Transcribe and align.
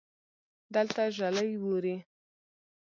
دلته 0.75 1.01
ژلۍ 1.17 1.51
ووري 1.63 1.95